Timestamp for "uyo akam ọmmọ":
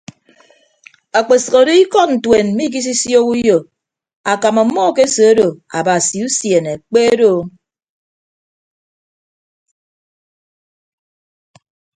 3.35-4.81